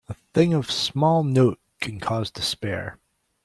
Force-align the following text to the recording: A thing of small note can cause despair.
A 0.09 0.15
thing 0.33 0.51
of 0.55 0.71
small 0.71 1.23
note 1.23 1.59
can 1.79 1.99
cause 1.99 2.31
despair. 2.31 2.97